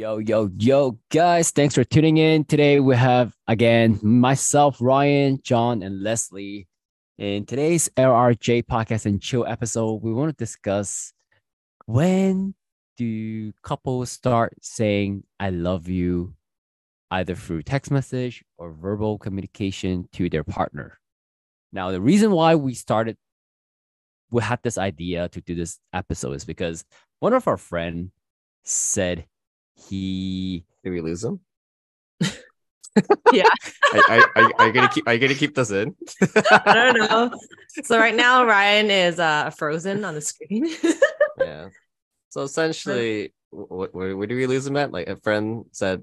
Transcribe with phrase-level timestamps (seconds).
[0.00, 2.42] Yo, yo, yo, guys, thanks for tuning in.
[2.46, 6.68] Today we have again myself, Ryan, John, and Leslie.
[7.18, 11.12] In today's LRJ podcast and chill episode, we want to discuss
[11.84, 12.54] when
[12.96, 16.32] do couples start saying I love you
[17.10, 20.98] either through text message or verbal communication to their partner.
[21.74, 23.18] Now, the reason why we started
[24.30, 26.86] we had this idea to do this episode is because
[27.18, 28.12] one of our friend
[28.64, 29.26] said
[29.88, 31.40] he Did we lose him?
[33.32, 33.44] Yeah.
[33.94, 35.06] Are, are, are, are you gonna keep?
[35.06, 35.94] Are you gonna keep this in?
[36.50, 37.30] I don't know.
[37.84, 40.66] So right now Ryan is uh frozen on the screen.
[41.38, 41.68] yeah.
[42.30, 44.90] So essentially, what where, where do we lose him at?
[44.90, 46.02] Like a friend said,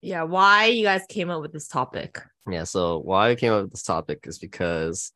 [0.00, 2.22] yeah, why you guys came up with this topic?
[2.50, 2.64] yeah.
[2.64, 5.12] So why I came up with this topic is because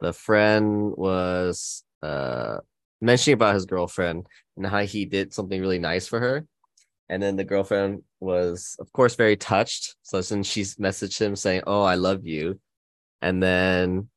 [0.00, 2.58] the friend was uh
[3.00, 4.26] mentioning about his girlfriend
[4.58, 6.46] and how he did something really nice for her.
[7.08, 9.96] And then the girlfriend was, of course, very touched.
[10.02, 12.58] So then she messaged him saying, Oh, I love you.
[13.20, 14.08] And then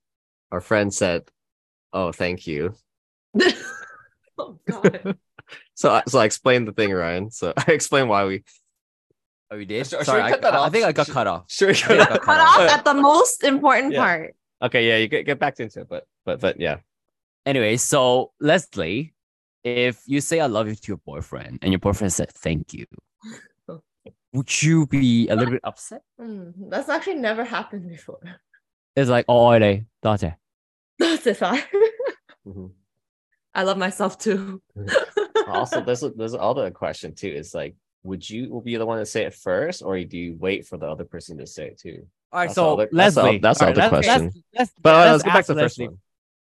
[0.51, 1.23] our friend said,
[1.91, 2.73] Oh, thank you.
[4.37, 5.17] oh god.
[5.75, 7.29] So, I- so I explained the thing, Ryan.
[7.29, 8.43] So I explained why we.
[9.51, 9.85] Oh, we did?
[9.85, 10.71] Should- should Sorry, we I, cut that I off?
[10.71, 11.43] think I got Should- cut off.
[11.51, 11.73] Sure.
[11.73, 13.99] think I got Cut off Uh, at the most important Yeah.
[13.99, 14.35] part.
[14.63, 16.77] Okay, yeah, you get get back into it, but but but yeah.
[17.45, 19.13] Anyway, so Leslie,
[19.65, 22.85] if you say I love you to your boyfriend and your boyfriend said thank you,
[24.33, 26.03] would you be a little bit upset?
[26.19, 28.19] Hmm, that's actually never happened before.
[28.95, 30.33] It's like, oh, okay, that's it.
[30.99, 31.41] That's it.
[31.41, 31.63] I
[32.47, 32.71] Mhm.
[33.55, 34.61] I love myself too.
[35.47, 37.27] Also, there's there's another question too.
[37.35, 40.67] It's like, would you be the one to say it first, or do you wait
[40.67, 42.05] for the other person to say it too?
[42.31, 44.23] All right, That's so other- that's the- Leslie, that's the all other let's- question.
[44.25, 45.87] Let's, let's, But uh, let's let's, get back to the first Leslie.
[45.87, 45.97] one.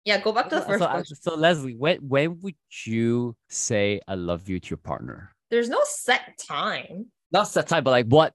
[0.06, 1.18] Yeah, go back to the first so, question.
[1.22, 5.36] so Leslie, when when would you say I love you to your partner?
[5.50, 7.08] There's no set time.
[7.32, 8.34] Not set time, but like what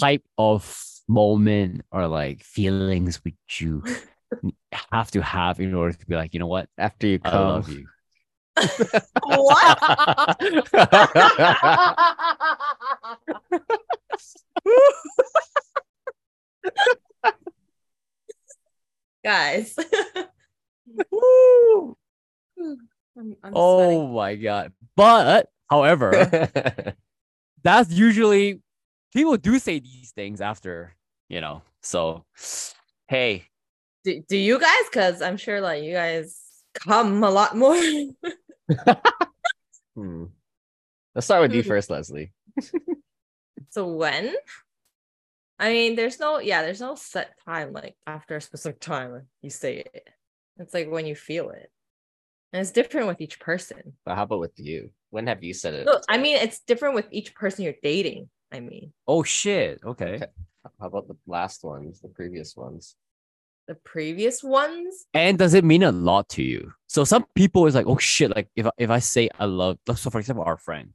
[0.00, 3.82] type of moment or like feelings would you
[4.92, 6.68] have to have in order to be like, you know what?
[6.76, 7.86] After you come, I come, love you.
[9.22, 10.36] What?
[19.24, 19.76] Guys.
[21.46, 21.96] Woo!
[23.18, 24.12] I'm, I'm Oh sweating.
[24.14, 24.72] my god.
[24.96, 26.12] But however,
[27.62, 28.60] that's usually
[29.14, 30.94] people do say these things after,
[31.28, 31.62] you know.
[31.82, 32.24] So
[33.08, 33.44] hey,
[34.04, 34.84] Do, do you guys?
[34.90, 36.38] Because I'm sure like you guys
[36.74, 37.76] come a lot more.
[39.94, 40.24] Hmm.
[41.14, 41.68] Let's start with you Hmm.
[41.68, 42.32] first, Leslie.
[43.70, 44.34] so when?
[45.58, 49.48] I mean, there's no yeah, there's no set time like after a specific time you
[49.48, 50.08] say it.
[50.58, 51.70] It's like when you feel it.
[52.52, 53.94] And it's different with each person.
[54.04, 54.90] But how about with you?
[55.10, 55.86] When have you said it?
[55.86, 58.28] No, I mean it's different with each person you're dating.
[58.52, 59.80] I mean, oh shit.
[59.84, 60.14] Okay.
[60.16, 60.26] Okay.
[60.80, 62.96] How about the last ones, the previous ones?
[63.68, 65.06] the previous ones.
[65.12, 66.72] And does it mean a lot to you?
[66.86, 69.78] So some people is like, oh shit, like if I- if I say I love,
[69.96, 70.90] so for example, our friend,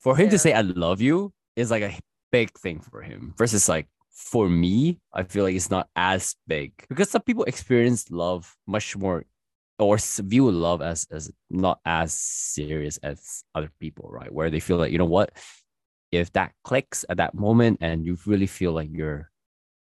[0.00, 0.30] for him Yeah.
[0.32, 1.96] to say I love you is like a
[2.32, 3.34] big thing for him.
[3.38, 3.86] Versus like
[4.16, 8.96] for me, I feel like it's not as big because some people experience love much
[8.96, 9.24] more
[9.78, 14.32] or view love as as not as serious as other people, right?
[14.32, 15.32] Where they feel like you know what,
[16.12, 19.30] if that clicks at that moment and you really feel like you're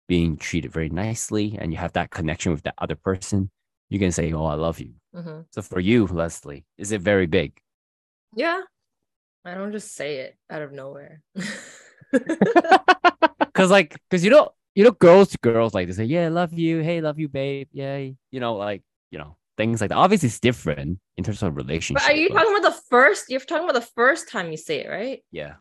[0.09, 3.49] being treated very nicely and you have that connection with that other person,
[3.89, 4.95] you can say, Oh, I love you.
[5.15, 5.45] Mhm.
[5.51, 7.57] So for you, Leslie, is it very big?
[8.35, 8.61] Yeah.
[9.45, 11.21] I don't just say it out of nowhere.
[13.59, 16.29] Because like, because you know, you know, girls to girls like they say, Yeah, I
[16.29, 16.79] love you.
[16.79, 17.67] Hey, love you, babe.
[17.73, 18.15] Yay.
[18.31, 19.97] You know, like, you know, things like that.
[19.97, 22.01] Obviously, it's different in terms of relationship.
[22.01, 23.25] but are you but- talking about the first?
[23.29, 25.21] You're talking about the first time you say it, right?
[25.29, 25.55] Yeah.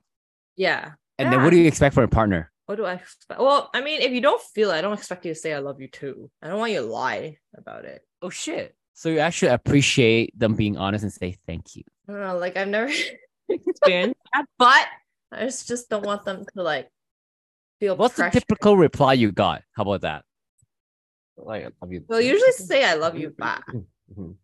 [0.57, 0.93] Yeah.
[1.19, 1.69] And then what do you ah.
[1.69, 2.53] expect from a partner?
[2.67, 3.41] What do I expect?
[3.41, 5.59] Well, I mean, if you don't feel it, I don't expect you to say I
[5.59, 6.31] love you too.
[6.41, 8.03] I don't want you to lie about it.
[8.23, 8.77] Oh shit.
[8.95, 11.83] So you actually appreciate them being honest and say thank you.
[12.09, 12.93] I don't know, like I've never
[13.49, 14.87] experienced that, but
[15.33, 16.89] I just, just don't want them to like
[17.81, 18.31] feel What's pressure.
[18.35, 19.63] the typical reply you got?
[19.73, 20.25] How about that?
[21.37, 22.05] Like, have you?
[22.09, 23.65] They'll usually say I love you back.
[24.13, 24.37] Mhm.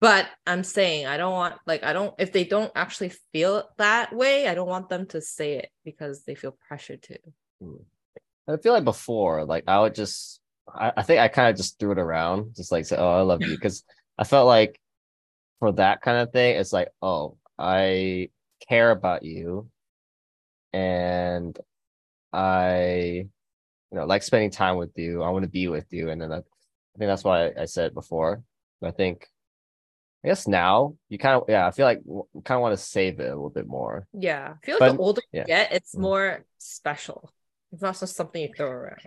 [0.00, 3.66] But I'm saying I don't want like I don't if they don't actually feel it
[3.76, 7.18] that way, I don't want them to say it because they feel pressured to.
[8.48, 10.40] I feel like before, like I would just,
[10.72, 13.20] I, I think I kind of just threw it around, just like say, "Oh, I
[13.20, 13.84] love you," because
[14.16, 14.80] I felt like
[15.58, 18.30] for that kind of thing, it's like, "Oh, I
[18.66, 19.68] care about you,
[20.72, 21.58] and
[22.32, 23.28] I, you
[23.92, 25.22] know, like spending time with you.
[25.22, 27.64] I want to be with you," and then I, I think that's why I, I
[27.64, 28.42] said before.
[28.80, 29.26] But I think
[30.24, 31.66] I guess now you kind of yeah.
[31.66, 32.00] I feel like
[32.44, 34.06] kind of want to save it a little bit more.
[34.12, 34.54] Yeah.
[34.62, 35.40] I feel like But- the older yeah.
[35.42, 36.00] you get, it's Mm.
[36.00, 37.32] more special.
[37.72, 39.00] It's not just something you throw around.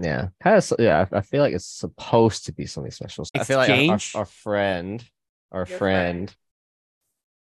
[0.00, 0.72] Yeah, kind of.
[0.78, 3.24] Yeah, I, I feel like it's supposed to be something special.
[3.34, 4.12] I feel like our, our, Exchange?
[4.16, 5.04] our friend,
[5.52, 6.36] our friend, friend.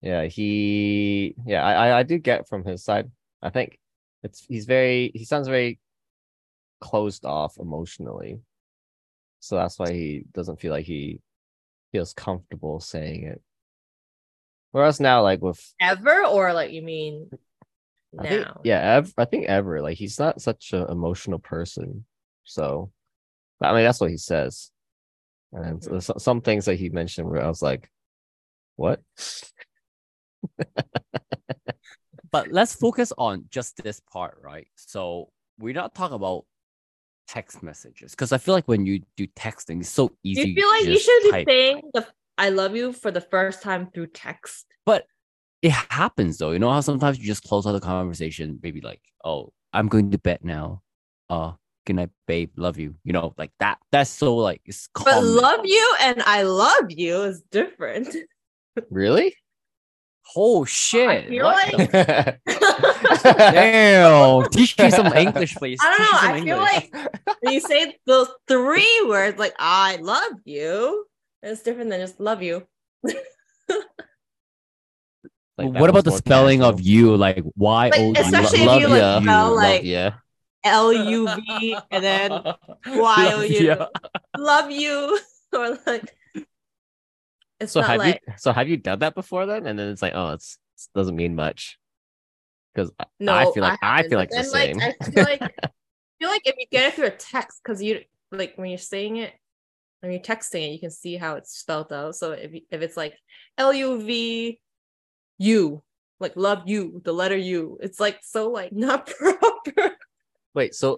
[0.03, 3.11] yeah, he, yeah, I, I, I do get from his side.
[3.43, 3.79] I think
[4.23, 5.79] it's he's very he sounds very
[6.81, 8.41] closed off emotionally,
[9.41, 11.21] so that's why he doesn't feel like he
[11.93, 13.43] feels comfortable saying it.
[14.73, 17.31] Whereas now, like with Ever or like you mean
[18.19, 18.61] I think, now?
[18.65, 22.05] yeah, ev- I think ever like he's not such an emotional person.
[22.45, 22.91] So,
[23.61, 24.71] I mean, that's what he says.
[25.53, 26.03] And Mhm.
[26.03, 27.91] so- some things that he mentioned where I was like,
[28.77, 29.01] "What?"
[32.33, 34.69] But let's focus on just this part, right?
[34.77, 36.45] So we're not talking about
[37.27, 40.49] text messages because I feel like when you do texting, it's so easy.
[40.49, 41.49] you feel like you should be type.
[41.49, 42.07] saying the
[42.39, 44.67] I love you for the first time through text?
[44.87, 45.07] But
[45.63, 46.53] it happens though.
[46.53, 50.11] You know how sometimes you just close out the conversation, maybe like, "Oh, I'm going
[50.11, 50.83] to bed now.
[51.29, 51.53] Uh,
[51.85, 52.51] good night, babe.
[52.57, 53.79] Love you." You know, like that.
[53.93, 58.17] That's so like it's But love you and I love you is different.
[58.89, 59.35] Really?
[60.37, 61.31] Oh shit!
[61.31, 61.91] like-
[63.23, 65.79] Damn, teach me some English, please.
[65.83, 66.19] I don't know.
[66.21, 66.93] I feel English.
[66.93, 71.05] like when you say those three words like I love you,
[71.43, 72.67] it's different than just love you.
[75.59, 77.17] Like, what about the more spelling of you?
[77.17, 78.15] Like Y Like, O U.
[78.17, 79.21] especially if love you, like, ya.
[79.21, 80.13] spell, Love like- yeah.
[80.65, 82.31] L U V and then
[82.87, 83.67] Y O U.
[83.67, 83.87] ya.
[84.39, 85.19] Love you.
[85.53, 86.15] Or like
[87.61, 89.67] it's So have like you so have you done that before then?
[89.67, 91.79] And then it's like, oh, it's it doesn't mean much.
[92.75, 93.35] Because no.
[93.35, 94.95] I feel like I, haven't, feel like it's the then, same.
[95.01, 95.71] I feel like I
[96.19, 98.01] feel like if you get it through a text, because you
[98.33, 99.33] like when you're saying it,
[100.01, 102.17] when you're texting it, you can see how it's spelled out.
[102.17, 103.15] So if if it's like
[103.59, 104.61] L U V
[105.39, 105.83] U,
[106.19, 109.97] like love you, the letter U, it's like so like not proper.
[110.55, 110.97] Wait, so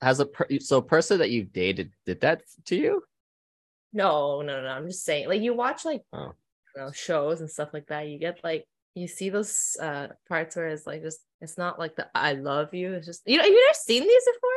[0.00, 3.02] has a per- so a person that you dated did that to you?
[3.92, 4.68] No, no, no.
[4.68, 6.32] I'm just saying, like you watch like Oh.
[6.76, 8.08] you know, shows and stuff like that.
[8.08, 11.96] You get like you see those uh parts where it's like just it's not like
[11.96, 12.92] the I love you.
[12.94, 14.50] It's just you know, have you never seen these before?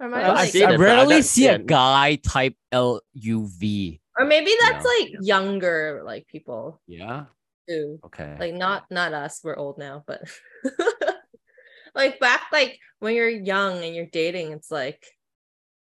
[0.00, 3.48] Or am I I've like, I it, I rarely see a guy type L U
[3.58, 4.00] V.
[4.18, 4.90] or maybe that's Yeah.
[4.98, 7.26] like younger like people Yeah.
[7.68, 8.00] too.
[8.04, 8.36] Okay.
[8.38, 9.40] Like not not us.
[9.44, 10.22] We're old now, but
[11.94, 15.04] like back like when you're young and you're dating, it's like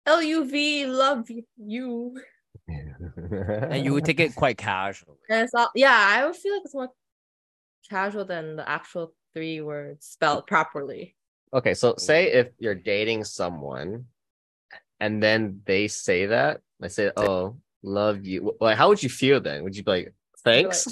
[0.06, 1.28] L U V love
[1.58, 2.16] you.
[3.72, 5.18] and you would take it quite casually.
[5.30, 6.90] And it's all yeah, I would feel like it's more
[7.90, 11.16] casual than the actual three words spelled properly.
[11.54, 14.06] Okay, so say if you're dating someone
[15.00, 18.56] and then they say that, they say, Oh, love you.
[18.60, 19.64] Like, how would you feel then?
[19.64, 20.14] Would you be like,
[20.44, 20.88] thanks?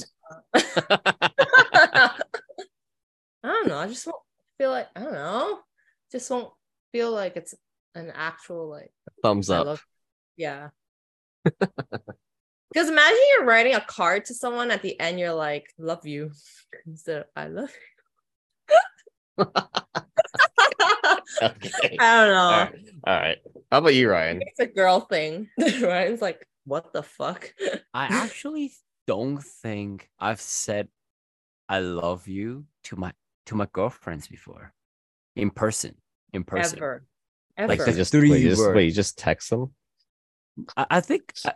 [0.54, 2.14] Uh, I
[3.44, 3.78] don't know.
[3.78, 4.18] I just won't
[4.58, 5.60] feel like I don't know.
[6.12, 6.52] Just won't
[6.92, 7.54] feel like it's
[7.96, 8.92] an actual like
[9.24, 9.66] Thumbs up.
[9.66, 9.86] love-
[10.36, 10.70] yeah.
[12.72, 16.32] Because imagine you're writing a card to someone at the end, you're like, love you.
[16.86, 17.72] Instead of I love
[19.38, 19.46] you.
[21.42, 21.98] okay.
[22.00, 22.40] I don't know.
[22.40, 22.76] All right.
[23.06, 23.38] All right.
[23.72, 24.42] How about you, Ryan?
[24.42, 25.50] It's a girl thing.
[25.82, 27.52] Ryan's like, what the fuck?
[27.94, 28.72] I actually
[29.08, 30.88] don't think I've said
[31.68, 33.14] I love you to my
[33.48, 34.74] to my girlfriends before.
[35.36, 35.96] In person.
[36.34, 36.78] In person.
[36.78, 37.04] Ever.
[37.58, 37.68] Ever.
[37.68, 39.74] Like the just three wait, you just, wait, you just text them?
[40.78, 41.54] I, I think I,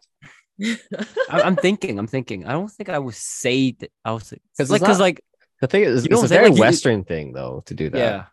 [0.61, 2.45] I- I'm thinking, I'm thinking.
[2.45, 5.23] I don't think I would say that I was 'Cause like it's because not- like
[5.61, 7.97] The thing is, You it's a very like, you- Western thing though to do that.
[7.97, 8.25] yeah.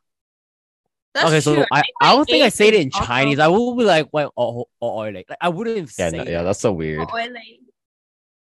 [1.15, 1.65] That's okay, so true.
[1.73, 3.39] I, think, I like, don't think I say it in also- Chinese.
[3.41, 6.17] I will be like, well, oh, oh, oh, oh, like, like I wouldn't Yeah, say
[6.19, 7.09] no, yeah, that's so weird.
[7.11, 7.33] Oh, like-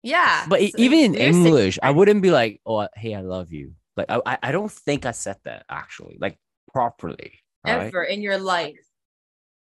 [0.04, 0.46] Yeah.
[0.48, 3.52] But so even in we're saying English, I wouldn't be like, "Oh, hey, I love
[3.52, 6.38] you." Like, I, I- I don't think I said that actually, like
[6.72, 7.40] properly.
[7.66, 7.88] all right?
[7.88, 8.78] ever in your life.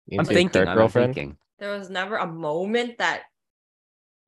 [0.08, 0.68] You I'm thinking.
[0.68, 1.38] I'm thinking.
[1.60, 3.24] There was never a moment that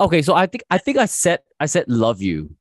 [0.02, 2.56] Okay, so I think I think I said I said love you,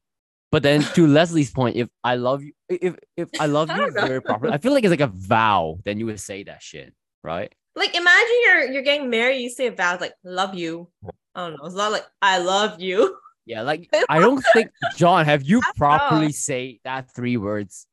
[0.51, 3.95] but then to Leslie's point, if I love you, if if I love you don't
[3.95, 5.79] very properly, I feel like it's like a vow.
[5.85, 6.93] Then you would say that shit,
[7.23, 7.53] right?
[7.79, 10.91] like imagine you're you're getting married, you say a vow like love you.
[11.35, 11.67] I don't know.
[11.67, 13.17] It's not like I love you.
[13.47, 15.79] Yeah, like I don't think John, have you don't know.
[15.79, 17.87] properly say that three words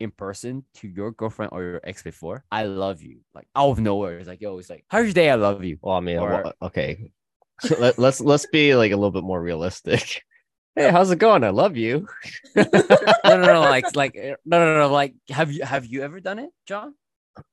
[0.00, 2.44] in person to your girlfriend or your ex before?
[2.50, 4.18] I love you, like out of nowhere.
[4.18, 5.30] It's like, yo, it's like, how's your day?
[5.30, 5.78] I love you.
[5.82, 7.12] Well, I mean, Or- well, okay.
[7.78, 10.22] Let, let's let's be like a little bit more realistic.
[10.76, 11.42] Hey, how's it going?
[11.42, 12.06] I love you.
[12.54, 12.64] no,
[13.24, 16.38] no, no, like, like, eh, no, no, no, like, have you have you ever done
[16.38, 16.94] it, John?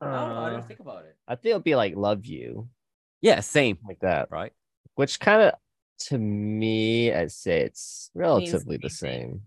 [0.00, 0.20] I don't know.
[0.20, 1.16] I Uh, didn't think about it.
[1.26, 2.68] I think it'll be like love you,
[3.22, 4.30] Yeah, same, like that.
[4.30, 4.52] right?
[4.94, 5.54] Which kind of
[6.08, 9.40] to me, I'd say it's relatively the same same.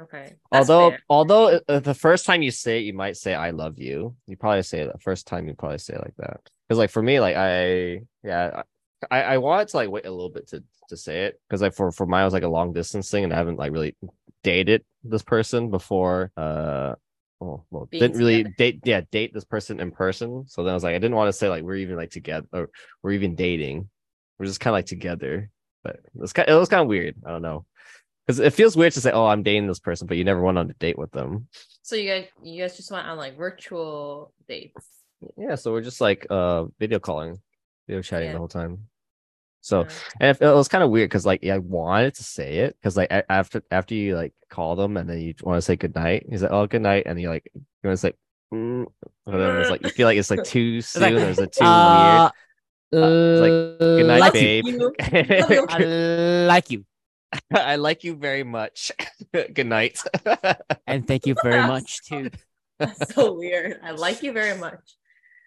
[0.00, 0.34] Okay.
[0.50, 1.00] That's although, fair.
[1.08, 4.36] although uh, the first time you say it, you might say "I love you." You
[4.36, 5.46] probably say it the first time.
[5.46, 6.40] You probably say it like that.
[6.68, 8.62] Because, like for me, like I, yeah,
[9.10, 11.74] I, I wanted to like wait a little bit to to say it because like
[11.74, 13.96] for for mine was like a long distance thing, and I haven't like really
[14.42, 16.30] dated this person before.
[16.36, 16.94] Uh,
[17.40, 18.54] well, well Being didn't really together.
[18.58, 20.44] date, yeah, date this person in person.
[20.46, 22.46] So then I was like, I didn't want to say like we're even like together
[22.52, 22.70] or
[23.02, 23.88] we're even dating.
[24.38, 25.50] We're just kind of like together.
[25.82, 27.16] But it's kind, it was kind of weird.
[27.26, 27.64] I don't know
[28.26, 30.58] because it feels weird to say, "Oh, I'm dating this person," but you never went
[30.58, 31.48] on a date with them.
[31.82, 34.86] So you guys, you guys just went on like virtual dates.
[35.36, 37.38] Yeah, so we're just like uh video calling,
[37.88, 38.32] video chatting Yeah.
[38.34, 38.86] the whole time.
[39.62, 39.86] So
[40.20, 42.76] and it, it was kind of weird because like yeah, I wanted to say it
[42.80, 45.94] because like after after you like call them and then you want to say good
[45.94, 48.12] night, he's like, "Oh, good night," and you like you want to say,
[48.52, 48.86] mm,
[49.24, 51.52] but then it's like you feel like it's like too soon like, or is it
[51.58, 52.30] too Uh,
[52.92, 54.66] it's like, good night, like babe.
[54.66, 54.92] You.
[55.12, 56.84] You- I like you,
[57.54, 58.92] I like you very much.
[59.32, 60.00] good night.
[60.86, 62.30] and thank you very much too.
[62.78, 63.78] That's so weird.
[63.82, 64.80] I like you very much.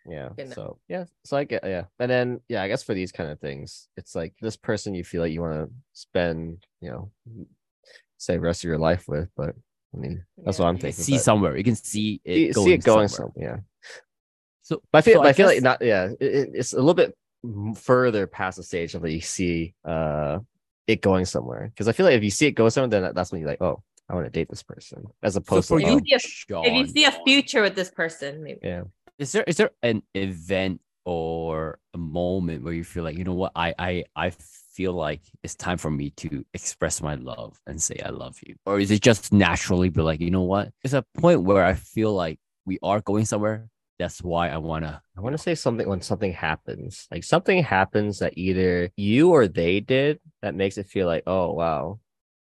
[0.08, 0.30] Yeah.
[0.38, 0.56] Good night.
[0.56, 1.06] So yeah.
[1.24, 1.86] So I get yeah.
[2.00, 5.04] And then yeah, I guess for these kind of things, it's like this person you
[5.04, 7.12] feel like you want to spend, you know,
[8.18, 9.30] say the rest of your life with.
[9.36, 9.56] But
[9.96, 10.66] I mean, that's Yeah.
[10.66, 11.04] what I'm You thinking.
[11.04, 11.58] see but somewhere.
[11.58, 13.32] You can see it see, going, see it going somewhere.
[13.36, 13.56] somewhere.
[13.58, 13.90] Yeah.
[14.62, 15.82] So, But I feel, so but I, feel like not.
[15.82, 16.10] Yeah.
[16.20, 17.16] It, it- it's a little bit
[17.76, 20.40] further past the stage of that you see uh
[20.88, 21.70] it going somewhere.
[21.74, 23.50] Because I feel like if you see it go somewhere, then that- that's when you're
[23.50, 25.98] like, oh, I want to date this person, as So opposed for to you, oh,
[25.98, 28.60] If you see John, If you see a future with this person, maybe.
[28.62, 28.84] yeah.
[29.20, 33.34] Is there is there an event or a moment where you feel like you know
[33.34, 37.82] what I I I feel like it's time for me to express my love and
[37.82, 40.72] say I love you, or is it just naturally be like you know what?
[40.84, 43.70] It's a point where I feel like we are going somewhere.
[44.00, 45.02] That's why I wanna.
[45.18, 47.08] I want to say something when something happens.
[47.12, 51.54] Like something happens that either you or they did that makes it feel like, oh
[51.54, 52.00] wow,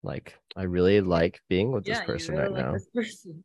[0.04, 2.72] like I really like being with this Yeah, you person really right like now.
[2.74, 3.44] this person.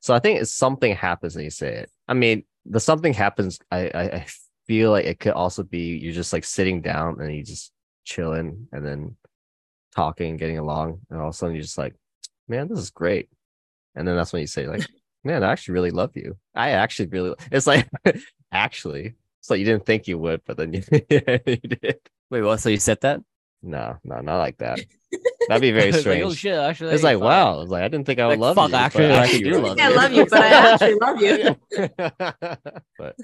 [0.00, 1.90] So I think it's something happens and you say it.
[2.08, 3.58] I mean, the something happens.
[3.70, 4.26] I, I I
[4.66, 7.72] feel like it could also be you're just like sitting down and you just
[8.04, 9.16] chilling and then
[9.94, 11.94] talking, getting along, and all of a sudden you're just like,
[12.48, 13.28] man, this is great.
[13.94, 14.86] And then that's when you say like,
[15.24, 16.36] man, I actually really love you.
[16.54, 17.34] I actually really.
[17.50, 17.88] It's like
[18.52, 19.14] actually.
[19.40, 22.00] It's like you didn't think you would, but then you, you did.
[22.30, 22.58] Wait, what?
[22.60, 23.20] So you said that?
[23.62, 24.80] No, no, not like that.
[25.48, 26.22] That'd be very strange.
[26.22, 26.54] Like, oh shit!
[26.58, 27.24] Actually, it's like, fuck.
[27.24, 27.60] wow.
[27.62, 28.76] It's like I didn't think I would Like, love fuck, you.
[28.76, 29.96] actually, I actually do really love I you.
[29.96, 31.56] love you, but I actually love you.
[32.98, 33.16] but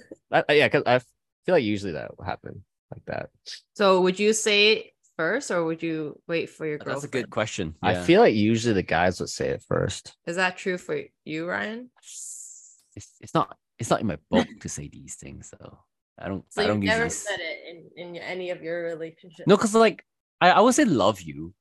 [0.48, 0.98] I, yeah, because I
[1.44, 3.30] feel like usually that will happen like that.
[3.74, 4.86] So would you say it
[5.16, 6.96] first or would you wait for your girlfriend?
[6.96, 7.74] That's a good question.
[7.82, 10.16] I feel like usually the guys would say it first.
[10.26, 11.90] Is that true for you, Ryan?
[12.94, 15.78] it's, it's not it's not in my book to say these things though.
[16.18, 16.44] I don't.
[16.50, 17.10] So I you've don't never usually.
[17.10, 19.46] said it in, in any of your relationships?
[19.46, 20.04] No, because like
[20.42, 21.54] I, I would say love you,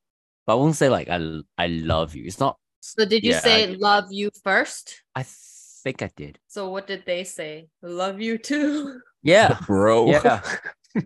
[0.47, 1.21] but I won't say like I
[1.55, 2.25] I love you.
[2.25, 2.57] It's not.
[2.81, 5.03] So did you Yeah, say love you first?
[5.15, 6.39] I think I did.
[6.47, 7.69] So what did they say?
[7.83, 8.99] Love you too.
[9.21, 10.07] Yeah, Bro.
[10.07, 10.41] yeah.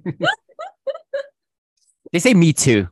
[2.14, 2.88] they say me too,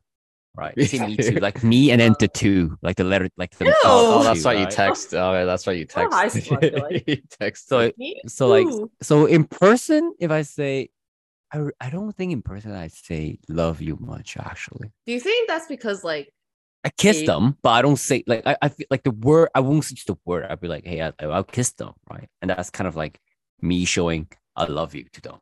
[0.53, 0.75] right?
[0.75, 3.67] They say me too, like me and then the two, like the letter, like the.
[3.67, 3.73] Ew.
[3.85, 4.73] Oh, two, that's why you right?
[4.73, 5.13] text.
[5.13, 6.13] Oh, that's why you Oh, text.
[6.13, 7.69] high school, I feel you text.
[7.69, 8.67] So Me so like
[9.01, 10.89] so in person, if I say,
[11.53, 14.91] I I don't think in person I say love you much actually.
[15.05, 16.33] Do you think that's because like
[16.83, 17.25] I kiss Hey.
[17.25, 20.03] them, but I don't say like I, I feel like the word I won't use
[20.05, 20.45] the word.
[20.45, 22.27] I'd be like, hey, I, I'll kiss them, right?
[22.41, 23.19] And that's kind of like
[23.61, 25.35] me showing I love you to them.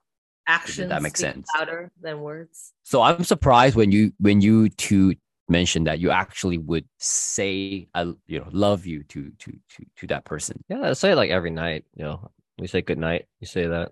[0.48, 1.50] actions that makes sense.
[1.58, 2.74] louder than words?
[2.84, 5.16] So I'm surprised when you when you two
[5.50, 10.08] mentioned that you actually would say I you know love you to to to to
[10.08, 10.64] that person.
[10.70, 11.86] Yeah, I say it like every night.
[11.96, 13.26] You know, we say good night.
[13.40, 13.92] You say that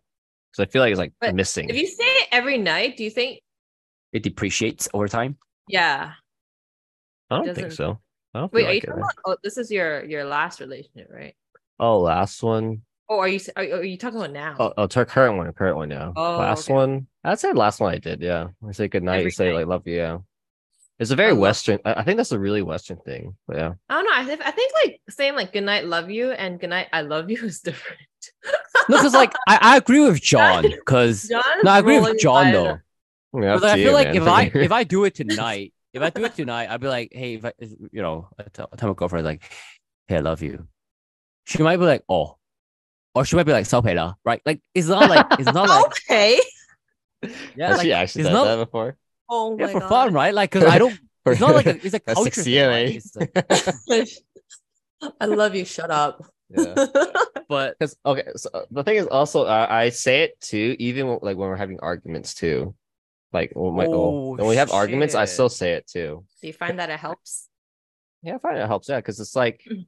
[0.51, 1.69] because I feel like it's like But missing.
[1.69, 3.39] If you say it every night, do you think
[4.13, 5.37] It depreciates over time.
[5.67, 6.13] yeah.
[7.31, 7.99] I don't think so.
[8.33, 8.89] I don't Wait, feel are you like it.
[8.89, 11.35] about oh this is your your last relationship, right?
[11.79, 12.81] Oh, last one.
[13.07, 14.55] Oh, are you are, are you talking about now?
[14.59, 16.11] Oh, oh, to current one, current one, yeah.
[16.15, 16.73] Oh, last okay.
[16.73, 18.47] one, I'd say last one I did, yeah.
[18.67, 19.55] I say good night, say night.
[19.55, 20.17] like love you, yeah.
[20.99, 21.79] It's a very Western.
[21.85, 23.37] I think that's a really Western thing.
[23.47, 23.73] But yeah.
[23.87, 24.11] I don't know.
[24.13, 27.01] I, th- I think like saying like "good night, love you, and "good night, I
[27.01, 27.99] love you is different.
[28.89, 30.63] no, because like I, I agree with John.
[30.63, 32.79] Because no, I agree with John though.
[33.33, 34.15] Yeah, I feel you, like man.
[34.17, 37.11] if I if I do it tonight, if I do it tonight, I'd be like,
[37.13, 39.43] hey, if I, you know, I tell, I tell my girlfriend like,
[40.07, 40.67] hey, I love you.
[41.45, 42.37] She might be like, oh,
[43.15, 44.41] or she might be like, so right?
[44.45, 46.39] Like it's not like it's not like okay.
[47.55, 48.97] Yeah, like, she actually said that before.
[49.29, 49.89] Oh yeah for God.
[49.89, 50.33] fun, right?
[50.33, 50.97] Like because I don't.
[51.25, 52.31] It's not like a, it's a That's culture.
[52.31, 52.95] 6 thing, right?
[52.97, 53.83] CNA.
[53.87, 54.09] Like-
[55.21, 55.63] I love you.
[55.65, 56.25] Shut up.
[56.49, 56.73] yeah.
[57.49, 61.07] but Because okay, so uh, the thing is also uh, I say it too, even
[61.07, 62.73] when, like when we're having arguments too.
[63.31, 66.25] Like when, my, Oh, when we have arguments, I still say it too.
[66.41, 67.47] Do you find that it helps?
[68.23, 68.89] Yeah, I find it helps.
[68.89, 69.85] Yeah, because it's like, Mhm.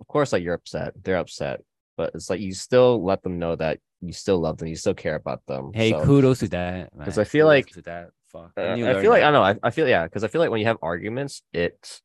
[0.00, 1.60] of course, like you're upset, they're upset,
[1.98, 4.94] but it's like you still let them know that you still love them, you still
[4.94, 5.72] care about them.
[5.74, 6.96] Hey, So, kudos to that.
[6.96, 8.08] Because I feel Kudos like- to that.
[8.42, 8.52] Fuck.
[8.56, 9.42] uh, I learn feel like that- I know.
[9.42, 12.00] I, I feel yeah, because I feel like when you have arguments, it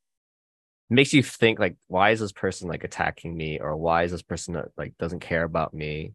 [0.89, 4.21] makes you think like, why is this person like attacking me, or why is this
[4.21, 6.13] person like doesn't care about me?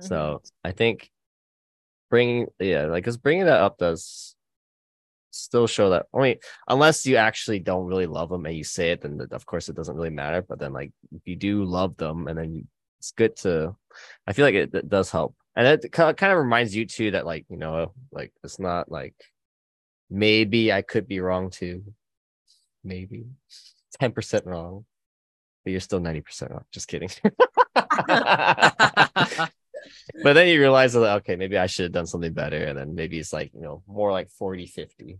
[0.00, 0.06] Mm-hmm.
[0.08, 1.10] So I think
[2.10, 4.34] bringing yeah, like because bringing that up does
[5.30, 6.06] still show that.
[6.14, 6.36] I mean,
[6.68, 9.76] unless you actually don't really love them and you say it, then of course it
[9.76, 10.42] doesn't really matter.
[10.42, 12.64] But then like if you do love them, and then you,
[12.98, 13.74] it's good to.
[14.26, 17.26] I feel like it, it does help, and it kind of reminds you too that
[17.26, 19.14] like you know like it's not like
[20.12, 21.82] maybe I could be wrong too,
[22.84, 23.24] maybe
[24.00, 24.84] ten percent wrong,
[25.64, 26.64] but you're still ninety percent wrong.
[26.70, 27.10] Just kidding.
[27.74, 29.50] but
[30.34, 33.18] then you realize that okay maybe i should have done something better and then maybe
[33.18, 35.18] it's like you know more like 40 50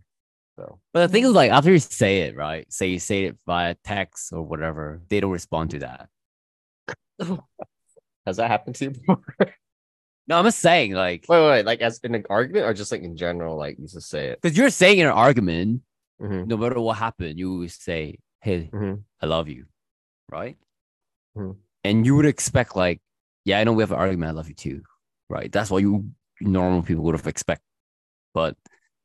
[0.55, 2.71] so But the thing is, like, after you say it, right?
[2.71, 6.09] Say you say it via text or whatever, they don't respond to that.
[8.25, 9.49] has that happened to you before wait,
[10.27, 13.01] No, I'm just saying, like, wait wait like as in an argument or just like
[13.01, 15.81] in general like you just say it because you're saying in an argument,
[16.21, 19.03] Mhm, no matter what happened, you would say, "Hey, mhm.
[19.21, 19.65] I love you,"
[20.31, 20.57] right?
[21.35, 21.57] Mhm.
[21.83, 23.01] And you would expect, like,
[23.45, 24.29] yeah, I know we have an argument.
[24.29, 24.83] I love you too,
[25.29, 25.51] right?
[25.51, 27.61] That's what you normal people would have expect.
[28.33, 28.55] But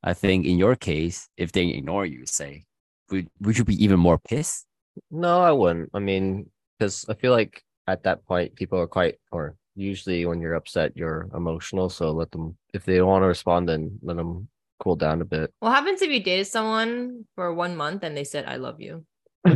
[0.03, 2.65] I think in your case, if they ignore you, say,
[3.11, 4.65] would would you be even more pissed?
[5.11, 9.15] no i wouldn't i mean because i feel like at that point people are quite
[9.31, 13.67] or usually when you're upset you're emotional so let them if they want to respond
[13.69, 14.47] then let them
[14.83, 18.23] cool down a bit What happens if you dated someone for one month and they
[18.27, 19.05] said "I love you"?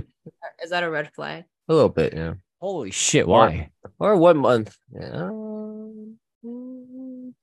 [0.64, 1.44] Is that a red flag?
[1.68, 3.26] a little bit yeah Holy shit!
[3.28, 3.70] Or- Why?
[4.00, 4.72] or one month.
[4.96, 5.28] Yeah,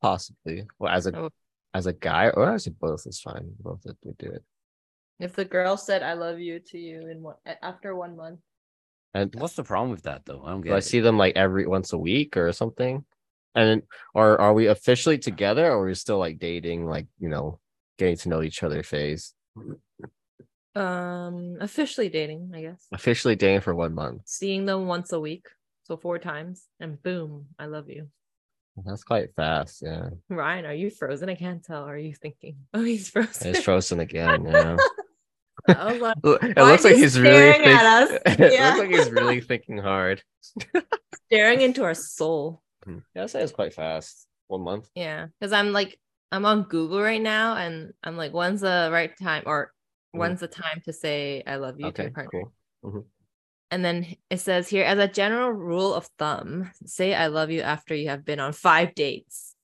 [0.00, 0.64] possibly.
[0.78, 1.30] Well, as a Oh.
[1.75, 3.52] as a guy, or as a both is fine.
[3.60, 4.42] Both if we do it.
[5.18, 8.40] If the girl said "I love you" to you in one after one month,
[9.14, 10.42] And What's the problem with that, though?
[10.44, 10.83] I don't get do I it.
[10.83, 13.05] see them like every once a week or something?
[13.57, 13.83] And then,
[14.14, 17.59] or are we officially together, or are we still like dating, like you know,
[17.99, 19.35] getting to know each other phase?
[20.77, 22.87] um, officially dating, I guess.
[22.92, 24.23] Officially dating for one month.
[24.27, 25.46] Seeing them once a week,
[25.83, 28.09] so four times, and boom, I love you.
[28.85, 29.83] That's quite fast.
[29.83, 31.29] Yeah, Ryan, are you frozen?
[31.29, 31.85] I can't tell.
[31.85, 32.57] Are you thinking?
[32.73, 33.49] Oh, he's frozen.
[33.55, 34.44] He's frozen again.
[34.46, 34.77] Yeah.
[35.68, 38.38] I like, It looks like he's really staring at think- us?
[38.38, 40.23] it looks like he's really thinking hard.
[41.27, 42.62] staring into our soul.
[42.85, 42.99] Hmm.
[43.14, 44.27] Yeah, I'd say it's quite fast.
[44.49, 44.88] One month.
[44.94, 45.99] Yeah, because I'm like,
[46.33, 49.73] I'm on Google right now, and I'm like, when's the right time, or
[50.14, 50.18] Mhm.
[50.18, 52.31] when's the time to say I love you to Okay, your partner?
[52.42, 52.53] cool.
[52.85, 53.01] Mm-hmm.
[53.70, 57.61] And then it says here, as a general rule of thumb, say I love you
[57.61, 59.55] after you have been on five dates,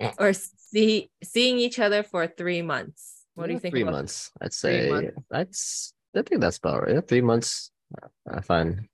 [0.00, 0.12] eh.
[0.18, 3.15] or see seeing each other for three months.
[3.36, 3.72] What do you think?
[3.72, 4.30] Three about- months.
[4.40, 5.16] I'd say months.
[5.30, 5.92] that's.
[6.16, 6.94] I think that's about right.
[6.94, 7.70] Yeah, three months.
[8.02, 8.88] Uh, uh, I find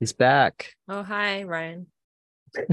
[0.00, 0.74] he's back.
[0.88, 1.86] Oh, hi, Ryan.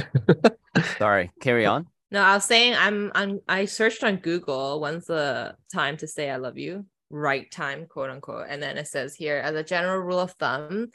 [0.98, 1.88] Sorry, carry on.
[2.12, 6.30] No, I was saying I'm I'm I searched on Google when's the time to say
[6.30, 8.48] I love you, right time, quote unquote.
[8.50, 10.90] And then it says here, as a general rule of thumb,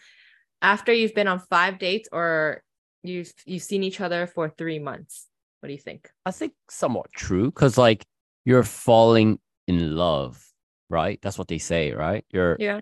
[0.62, 2.62] after you've been on five dates or
[3.02, 5.26] you've you've seen each other for three months.
[5.60, 6.08] What do you think?
[6.26, 8.04] I think somewhat true because like
[8.44, 10.42] you're falling in love,
[10.90, 11.20] right?
[11.22, 12.24] That's what they say, right?
[12.30, 12.80] You're Yeah.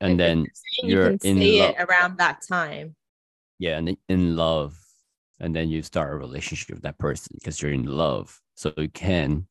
[0.00, 0.46] and then
[0.82, 1.74] you you're can in say love.
[1.78, 2.94] it around that time.
[3.58, 4.76] yeah, and in love,
[5.40, 8.40] and then you start a relationship with that person because you're in love.
[8.56, 9.46] So you can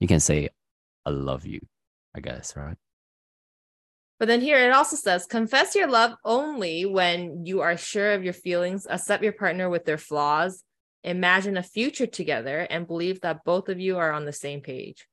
[0.00, 0.50] you can say
[1.06, 1.60] I love you,
[2.14, 2.76] I guess, right?
[4.18, 8.24] But then here it also says confess your love only when you are sure of
[8.24, 10.62] your feelings, accept your partner with their flaws,
[11.04, 15.06] imagine a future together, and believe that both of you are on the same page.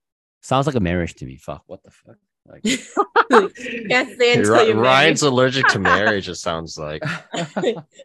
[0.45, 1.37] Sounds like a marriage to me.
[1.37, 2.17] Fuck, what the fuck?
[2.45, 6.29] Like, Can't say until you're Ryan's allergic to marriage.
[6.29, 7.01] It sounds like.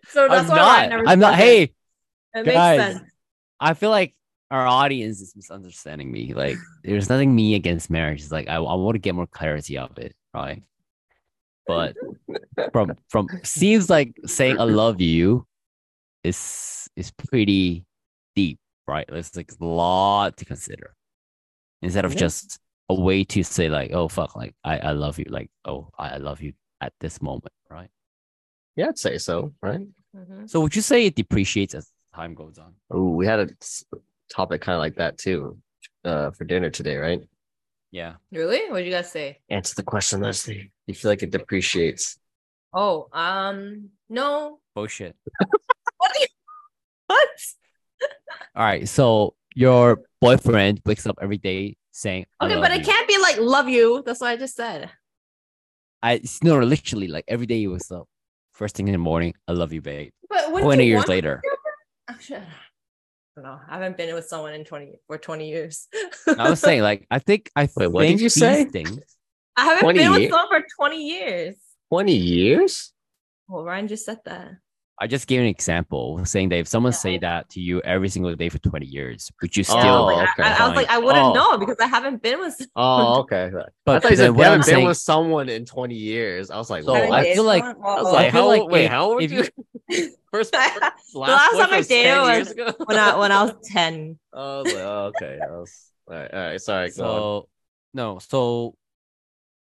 [0.09, 0.57] So that's I'm why not.
[0.57, 1.35] Ryan never I'm not.
[1.35, 1.45] spoke it.
[1.45, 3.11] Hey, it makes guys, sense.
[3.61, 4.15] I feel like
[4.51, 6.33] our audience is misunderstanding me.
[6.33, 8.23] Like, there's nothing me against marriage.
[8.23, 10.63] It's like I, I want to get more clarity of it, right?
[11.67, 11.95] But
[12.73, 15.47] from from seems like saying I love you
[16.25, 17.85] is is pretty
[18.35, 19.07] deep, right?
[19.07, 20.95] There's like a lot to consider
[21.83, 22.21] instead of Yeah.
[22.21, 25.91] just a way to say like, oh fuck, like I, I love you, like oh
[25.99, 27.89] I, I love you at this moment, right?
[28.77, 29.53] Yeah, I'd say so.
[29.63, 29.81] Right.
[30.17, 30.49] Mhm.
[30.51, 32.75] So would you say it depreciates as time goes on?
[32.91, 33.49] Oh, we had a
[34.33, 35.59] topic kind of like that too,
[36.05, 37.23] uh, for dinner today, right?
[37.93, 38.15] Yeah.
[38.33, 38.71] Really?
[38.71, 39.39] What did you guys say?
[39.49, 40.71] Answer the question, Leslie.
[40.87, 42.19] You feel like it depreciates?
[42.73, 44.61] Oh, um, no.
[44.75, 45.17] Bullshit.
[45.99, 46.13] What?
[46.21, 46.27] you-
[47.09, 47.29] What?
[48.57, 48.89] All right.
[48.89, 52.85] So your boyfriend wakes up every day saying, I Okay, love but it you.
[52.85, 54.03] can't be like love you.
[54.05, 54.91] That's what I just said.
[56.03, 58.09] I it's no literally like every day he wakes up,
[58.53, 60.13] first thing in the morning, I love you, babe.
[60.29, 61.43] But 20 years later.
[62.09, 62.43] Actually, I
[63.37, 63.61] don't know.
[63.69, 65.89] I haven't been with someone in 20 for 20 years.
[66.27, 68.65] I was saying, like, I think I Wait, what did you say?
[68.65, 68.99] Things,
[69.57, 70.31] I haven't 20 been with years?
[70.33, 71.57] someone for 20 years.
[71.91, 72.93] 20 years?
[73.49, 74.53] Well, Ryan just said that.
[75.03, 78.11] I just gave an example saying that if someone Yeah, say that to you every
[78.11, 80.43] single day for 20 years, would you Oh, still like, okay.
[80.43, 81.33] I, I was like, I wouldn't Oh.
[81.33, 82.61] know because I haven't been with.
[82.77, 83.51] Oh, okay.
[83.87, 85.95] But thought you said then you what I'm haven't been saying, with someone in 20
[85.95, 86.51] years.
[86.51, 87.11] I was like, So, what?
[87.13, 87.87] I feel like- someone?
[87.87, 89.49] I was like, I feel how, like wait, if- how old if were
[89.89, 90.11] you?
[90.33, 93.55] First, the last, last time I was dated 10 was when I when I was
[93.65, 94.19] 10.
[94.35, 95.39] I was like, oh, okay.
[95.43, 96.61] I was, all right, all right.
[96.61, 96.91] Sorry.
[96.91, 97.09] Go on.
[97.09, 97.49] so
[97.95, 98.75] no, so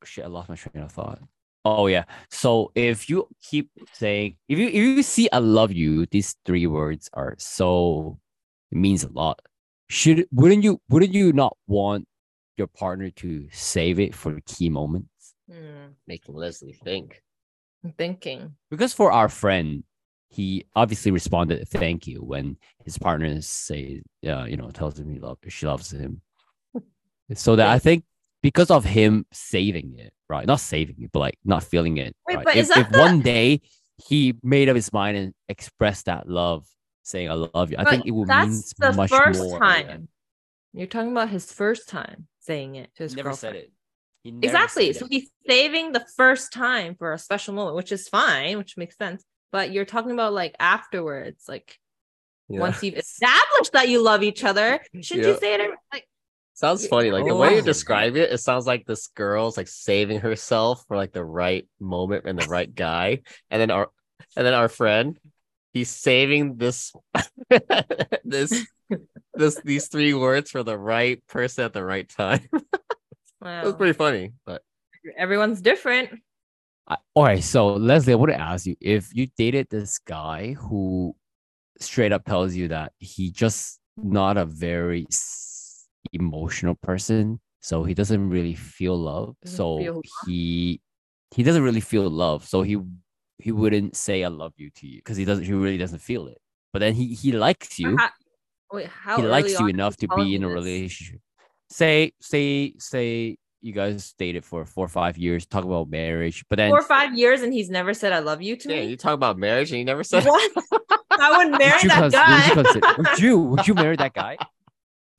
[0.06, 1.19] shit, I lost my train of thought.
[1.65, 2.04] Oh yeah.
[2.30, 6.67] So if you keep saying if you if you see I love you, these three
[6.67, 8.19] words are so
[8.71, 9.39] it means a lot.
[9.89, 12.08] Should wouldn't you wouldn't you not want
[12.58, 15.34] your partner to save it for key moments?
[15.51, 17.23] Hmm, Making Leslie think.
[17.84, 18.56] I'm thinking.
[18.69, 19.84] Because for our friend,
[20.30, 25.19] he obviously responded thank you when his partner say uh, you know, tells him he
[25.19, 26.21] love she loves him.
[27.34, 28.04] So that I think
[28.46, 30.46] because of him saving it, right?
[30.46, 32.16] Not saving it, but like not feeling it.
[32.28, 32.46] Wait, right?
[32.46, 33.62] but if, is that if the- one day
[34.08, 36.68] he made up his mind and expressed that love,
[37.02, 39.58] saying I love you, I think it will mean that's the much first more.
[39.60, 40.10] time.
[40.74, 43.56] You're talking about his first time saying it to his He never girlfriend.
[43.56, 43.72] said it.
[44.24, 44.94] He Exactly.
[44.94, 45.12] said So it.
[45.12, 49.24] he's saving the first time for a special moment, which is fine, which makes sense.
[49.52, 51.80] But you're talking about like afterwards, like
[52.48, 52.60] Yeah.
[52.60, 55.34] once you've established that you love each other, shouldn't Yeah.
[55.34, 55.72] you say it?
[55.92, 56.08] Like,
[56.56, 57.12] Sounds funny.
[57.12, 60.96] Like the way you describe it, it sounds like this girl's like saving herself for
[60.96, 63.22] like the right moment and the right guy.
[63.52, 63.89] And then our
[64.38, 65.20] and then our friend,
[65.74, 66.94] he's saving this
[68.24, 68.65] this
[69.34, 72.48] this these three words for the right person at the right time.
[73.41, 73.62] wow.
[73.62, 74.32] It was pretty funny.
[74.46, 74.62] But
[75.18, 76.10] Everyone's different.
[76.88, 80.54] I, all right, so Leslie, I want to ask you if you dated this guy
[80.54, 81.15] who
[81.80, 85.55] straight up tells you that he just not a very s-
[86.15, 89.36] emotional person, so he doesn't really feel love.
[89.43, 90.04] Doesn't so feel love?
[90.25, 90.82] he
[91.32, 92.78] he doesn't really feel love, so he
[93.38, 96.28] he wouldn't say I love you to you because he doesn't he really doesn't feel
[96.28, 96.38] it.
[96.73, 97.97] But then he he likes you.
[97.97, 98.10] How-
[98.71, 100.56] wait, how he likes you enough to be in you a this?
[100.56, 101.21] relationship.
[101.69, 106.58] Say, say, say you guys dated for four or five years, talk about marriage, but
[106.58, 108.88] then Four or five years and he's never said I love you to yeah, me.
[108.89, 110.51] you talk about marriage and he never said What?
[111.19, 112.54] I wouldn't marry would that cons- guy.
[112.56, 114.38] would, you would you would you marry that guy?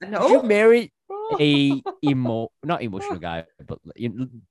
[0.00, 0.92] Would you no, marry
[1.40, 3.78] a emo not emotional guy, but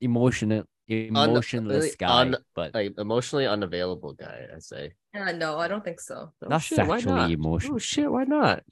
[0.02, 4.94] emotional emotionless guy, un- but like emotionally unavailable guy, I say.
[5.16, 6.32] Uh, no, I don't think so.
[6.44, 7.32] Oh, not shit, why sexually not?
[7.32, 7.76] emotional.
[7.76, 8.64] Oh shit, why not?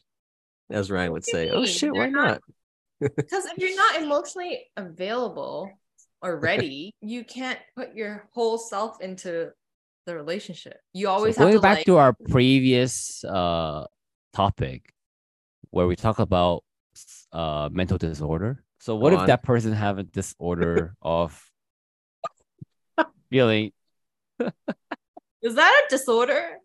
[0.70, 1.48] As Ryan would say.
[1.48, 2.42] you Oh shit, They're why not- not?
[3.18, 5.70] Because if you're not emotionally available
[6.22, 9.52] or ready, you can't put your whole self into
[10.06, 10.78] the relationship.
[10.94, 13.86] You always so have going to back like, to our previous uh
[14.34, 14.93] topic
[15.74, 16.64] where we talk about
[17.32, 18.64] uh mental disorder.
[18.80, 19.28] So what Go if on.
[19.28, 21.34] that person have a disorder of
[23.32, 23.72] feeling
[25.42, 26.58] is that a disorder?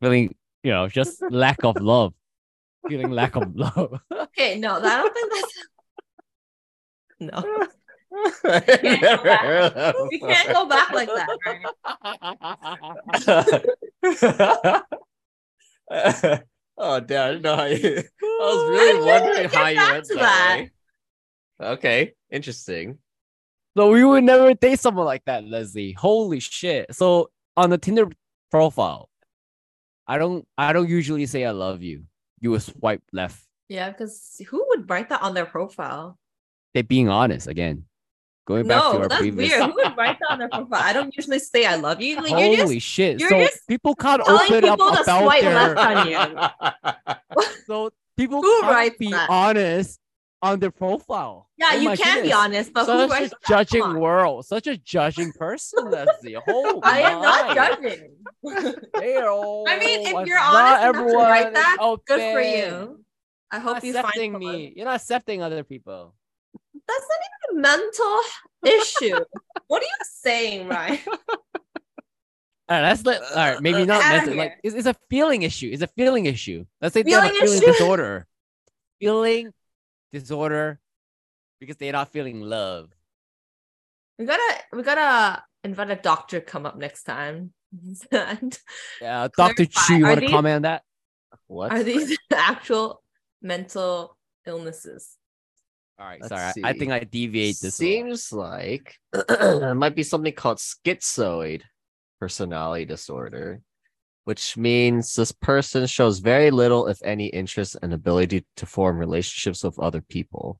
[0.00, 2.14] feeling you know just lack of love,
[2.88, 3.98] feeling lack of love.
[4.12, 5.54] Okay, no, I don't think that's
[7.18, 7.66] no.
[8.42, 9.40] Never back.
[9.42, 11.28] heard of We can't go back like that.
[15.90, 16.42] right?
[16.80, 20.04] Oh damn, I didn't know how you I was really did wondering how you went
[20.06, 20.56] to that, that?
[20.58, 20.70] way.
[21.74, 22.98] Okay, interesting.
[23.76, 25.92] So we would never date someone like that, Leslie.
[25.92, 26.92] Holy shit.
[26.94, 28.08] So on the Tinder
[28.50, 29.08] profile,
[30.06, 32.04] I don't I don't usually say I love you.
[32.40, 33.40] You will swipe left.
[33.68, 36.18] Yeah, because who would write that on their profile?
[36.74, 37.84] They're being honest again.
[38.50, 39.62] Going back to No, our that's previous weird.
[39.70, 40.80] Who would write that on their profile?
[40.82, 42.16] I don't usually say I love you.
[42.16, 43.20] Like, you're Holy just shit.
[43.20, 47.54] So people can't open up people to about swipe their left on you.
[47.68, 49.30] so people Who can't be that?
[49.30, 50.00] honest
[50.42, 51.48] on their profile.
[51.58, 54.00] Yeah, Oh you can be honest, but who writes a judging on.
[54.00, 56.36] world, such a judging person, Leslie.
[56.48, 58.16] Oh I am not judging.
[58.42, 63.04] Ew, I mean, if you're honest enough to write that, Good for you.
[63.52, 64.52] I hope you find accepting someone.
[64.56, 64.72] me.
[64.74, 66.14] You're not accepting other people.
[66.90, 68.20] That's not even a mental
[68.80, 69.24] issue.
[69.68, 70.98] what are you saying, Ryan?
[71.08, 73.20] All right, let's let.
[73.22, 74.36] All right, maybe not mental.
[74.36, 75.70] Like it's, it's a feeling issue.
[75.72, 76.64] It's a feeling issue.
[76.80, 77.72] Let's say they have a Feeling feeling issue?
[77.72, 78.26] disorder.
[79.00, 79.52] Feeling
[80.12, 80.80] disorder
[81.58, 82.90] because they're not feeling love.
[84.18, 87.52] We gotta we gotta invite a doctor come up next time.
[88.12, 88.56] and
[89.00, 90.82] Yeah, Doctor Clarify, Chu, you want to these- comment on that?
[91.48, 91.72] What?
[91.72, 93.02] are these actual
[93.42, 95.16] mental illnesses?
[96.00, 96.64] All right, Let's sorry.
[96.64, 97.64] I- I think I deviate this.
[97.64, 97.70] a.
[97.72, 101.62] Seems like it might be something called schizoid
[102.18, 103.60] personality disorder,
[104.24, 109.62] which means this person shows very little, if any, interest and ability to form relationships
[109.62, 110.58] with other people.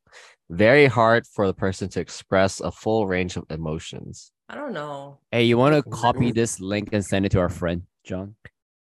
[0.51, 4.33] Very hard for the person to express a full range of emotions.
[4.51, 5.21] I don't know.
[5.31, 8.35] Hey, you want to copy this link and send it to our friend John?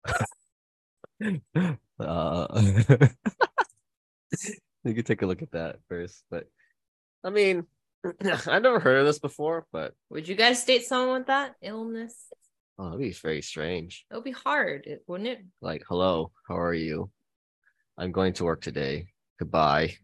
[2.00, 2.46] Uh,
[4.84, 6.44] you could take a look at that first, but
[7.24, 7.66] I mean,
[8.04, 12.14] I've never heard of this before, but Would you guys date someone with that illness?
[12.78, 14.06] oh, that'd be very strange.
[14.10, 15.44] It would be hard, wouldn't it?
[15.60, 17.10] like, hello, how are you?
[17.98, 19.08] I'm going to work today.
[19.38, 19.96] Goodbye.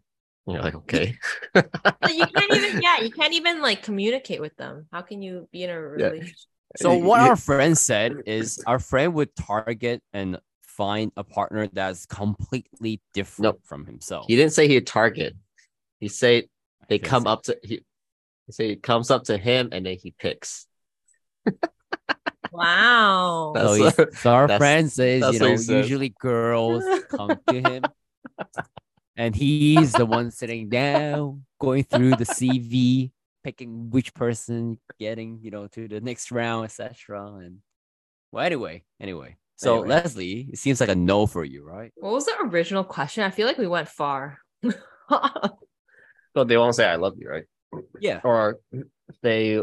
[0.46, 1.16] And you're like, okay.
[1.54, 4.86] You can't even, yeah, you can't even like communicate with them.
[4.92, 6.36] How can you be in a relationship?
[6.76, 10.38] So what you- our friend said is our friend would target and
[10.76, 14.26] find a partner that's completely different from himself.
[14.28, 15.34] he didn't say he'd target.
[16.00, 16.44] He said
[16.88, 17.80] they come it- up to he,
[18.46, 20.66] he say it comes up to him and then he picks.
[22.52, 23.52] Wow.
[23.54, 25.76] That's So, what- so our that's- friend says, you know, he said.
[25.84, 27.82] usually girls come to him,
[29.16, 33.10] and he's the one sitting down, going through the CV,
[33.42, 37.34] picking which person getting, you know, to the next round, etc.
[37.36, 37.58] And
[38.32, 39.36] well, anyway, anyway.
[39.56, 39.88] So Anyway.
[39.88, 41.92] Leslie, it seems like a no for you, right?
[41.96, 43.24] What was the original question?
[43.24, 44.38] I feel like we went far.
[46.34, 47.44] So they won't say I love you, right?
[47.98, 48.20] Yeah.
[48.22, 48.58] Or
[49.22, 49.58] they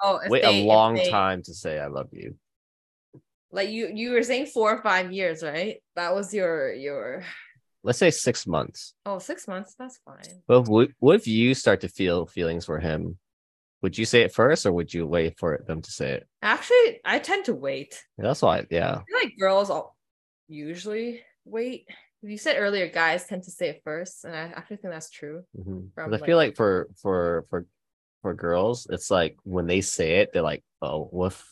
[0.00, 2.36] oh, wait they- a long they- time to say I love you.
[3.52, 5.76] Like you, you were saying four or five years, right?
[5.94, 7.22] That was your your.
[7.84, 8.94] Let's say six months.
[9.04, 9.74] Oh, six months.
[9.78, 10.42] That's fine.
[10.48, 13.18] But what, what if you start to feel feelings for him?
[13.84, 16.26] Would you say it first or would you wait for them to say it?
[16.40, 18.02] Actually, I tend to wait.
[18.16, 18.92] That's why, yeah.
[18.92, 19.94] I feel like girls all
[20.48, 21.86] usually wait.
[22.22, 25.44] You said earlier, guys tend to say it first, and I actually think that's true.
[25.54, 25.94] Mhm.
[25.94, 27.66] 'Cause From, I feel like for for for
[28.22, 31.44] for girls, it's like when they say it, they're like, "Oh, if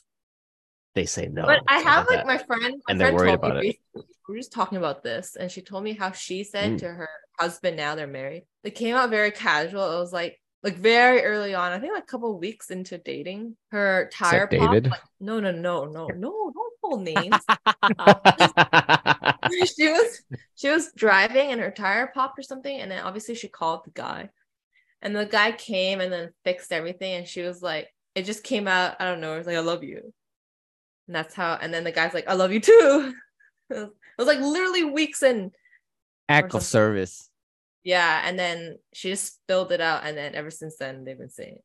[0.94, 3.42] they say no?" but I have like my friend, my And they're friend worried told
[3.42, 3.76] me about it.
[3.92, 6.78] recently- we were just talking about this, and she told me how she said Mm.
[6.78, 7.76] to her husband.
[7.76, 8.46] Now they're married.
[8.62, 9.92] They came out very casual.
[9.92, 11.72] It was like like very early on.
[11.72, 14.52] I think like a couple weeks into dating, her tire popped.
[14.52, 14.90] David?
[14.90, 17.36] Like, no, no, no, no, no, don't call names.
[19.76, 20.22] she was
[20.54, 23.90] she was driving and her tire popped or something and then obviously she called the
[23.90, 24.30] guy
[25.02, 28.66] and the guy came and then fixed everything and she was like it just came
[28.68, 30.12] out i don't know it was like i love you
[31.06, 33.12] and that's how and then the guy's like i love you too
[33.70, 35.50] it was like literally weeks in
[36.32, 37.28] Act of service.
[37.84, 41.28] Yeah and then she just spilled it out and then ever since then they've been
[41.30, 41.64] saying it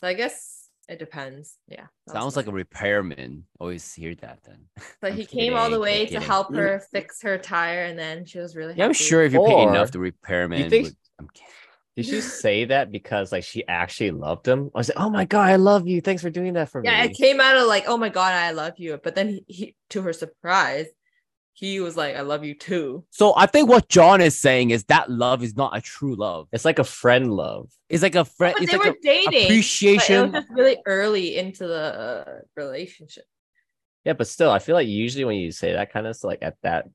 [0.00, 3.44] so i guess it depends yeah Sounds like a repairman.
[3.60, 4.66] Always hear that then.
[5.00, 6.20] but I'm he came all the way kidding.
[6.20, 9.32] to help her fix her tire and then she was really Yeah, I'm sure if
[9.32, 10.96] you pay Or- enough, the repairman think- would.
[11.20, 11.48] I'm kidding.
[11.96, 14.70] Did she say that because like she actually loved him?
[14.74, 16.00] I was like, "Oh my god, I love you.
[16.00, 18.08] Thanks for doing that for Yeah, me." Yeah, it came out of like, oh my
[18.08, 18.98] god, I love you.
[19.02, 20.86] But then he, he to her surprise,
[21.54, 23.04] he was like, I love you too.
[23.10, 26.48] So I think what John is saying is that love is not a true love.
[26.52, 27.70] It's like a friend love.
[27.88, 28.54] It's like a friend.
[28.54, 29.24] But It's they like were a dating.
[29.26, 30.32] But it appreciation.
[30.32, 33.24] was just really early into the uh, relationship.
[34.04, 36.42] Yeah, but still, I feel like usually when you say that kind of stuff, like
[36.42, 36.88] at that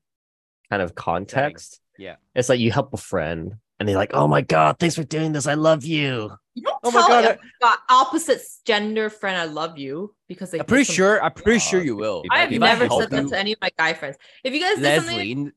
[0.68, 2.16] kind of context, Yeah.
[2.34, 5.32] it's like you help a friend and they're like, "Oh my god, thanks for doing
[5.32, 5.46] this.
[5.46, 9.78] I love you." You don't Oh my God, a got opposite gender friend I love
[9.78, 11.22] you because they I'm pretty sure.
[11.22, 12.24] I'm pretty sure you will.
[12.30, 14.16] I have if never help said that you, to any of my guy friends.
[14.42, 15.52] If you guys did something, Leslie,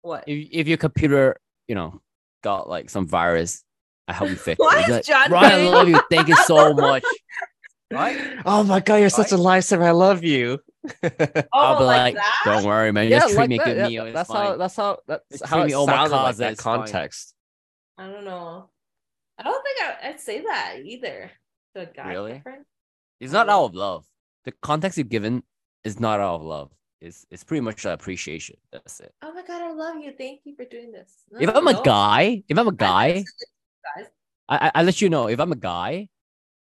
[0.00, 0.24] what?
[0.26, 1.36] if, if your computer,
[1.68, 2.00] you know,
[2.42, 3.62] got like some virus,
[4.08, 4.62] I help you fix it.
[4.62, 6.00] Why is like, John Ryan, I love you.
[6.10, 7.04] Thank you so much.
[7.90, 8.38] Right?
[8.46, 9.84] Oh my god, you're such a lifesaver.
[9.84, 10.58] I love you.
[11.04, 12.42] Oh, I'll Oh, be like like, that?
[12.46, 13.10] don't worry, man.
[13.10, 13.66] Just treat like me that.
[13.66, 14.12] good Yeah, meal.
[14.14, 14.46] That's fine.
[14.46, 14.56] how.
[14.56, 14.98] That's how.
[15.06, 16.78] That's Just how treat it me sounded like that it's fine.
[16.78, 17.34] context.
[17.98, 18.70] I don't know.
[19.40, 21.30] I don't think I, I'd say that either.
[21.74, 22.40] The guy Really?
[22.40, 22.64] friend.
[23.20, 24.04] It's not out of love.
[24.44, 25.42] The context you've given
[25.84, 26.70] is not out of love.
[27.00, 28.56] It's it's pretty much an appreciation.
[28.70, 29.14] That's it.
[29.22, 30.12] Oh my god, I love you.
[30.16, 31.10] Thank you for doing this.
[31.40, 33.48] If I'm a guy, if I'm a guy, never said this,
[33.96, 34.06] guys.
[34.50, 35.28] I, I I let you know.
[35.28, 36.08] If I'm a guy,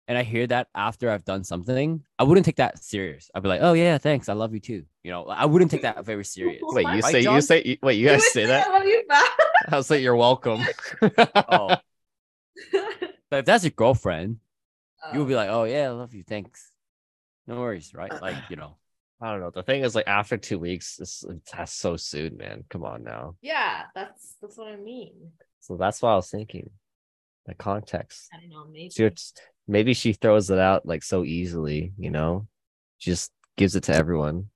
[0.08, 3.32] and I hear that after I've done something, I wouldn't take that serious.
[3.34, 4.84] I'd be like, oh yeah, thanks, I love you too.
[5.04, 6.62] You know, I wouldn't take that very serious.
[6.62, 8.68] Wait, you Right, say you say you- wait, you You guys say that?
[8.68, 9.30] I love you back.
[9.70, 10.62] I was like, you're welcome.
[11.50, 11.76] Oh,
[13.30, 14.38] but if that's your girlfriend,
[15.14, 15.38] you'll be oh.
[15.38, 16.72] like, oh yeah, I love you, thanks.
[17.46, 18.12] No worries, right?
[18.22, 18.76] Like you know,
[19.22, 19.50] I don't know.
[19.50, 22.64] The thing is, like, after two weeks, it's, that's so soon, man.
[22.70, 23.36] Come on now.
[23.42, 25.32] yeah, that's that's what I mean.
[25.60, 26.70] So that's what I was thinking.
[27.46, 28.30] The context.
[28.34, 28.90] I don't know, maybe.
[28.90, 29.34] So it's,
[29.68, 32.48] maybe she throws it out like so easily, you know?
[33.00, 34.50] She just gives it to everyone.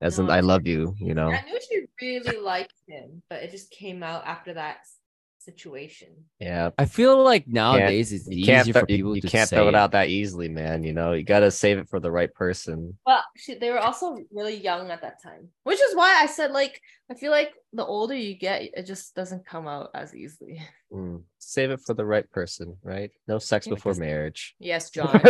[0.00, 1.30] as in I love you, you know.
[1.30, 4.98] I knew she really liked him, but it just came out after that s-
[5.44, 6.08] situation.
[6.38, 6.70] Yeah.
[6.78, 9.48] I feel like nowadays it's You can't, easier throw- for people you, you to can't
[9.48, 10.82] say throw it out that easily, man.
[10.84, 12.96] You know, you gotta save it for the right person.
[13.04, 16.52] But she, they were also really young at that time, which is why I said
[16.52, 20.62] like I feel like the older you get, it just doesn't come out as easily.
[20.92, 21.22] Mm.
[21.38, 23.10] Save it for the right person, right?
[23.28, 24.54] No sex Yeah, before marriage.
[24.58, 25.12] Yes, John.
[25.12, 25.22] Look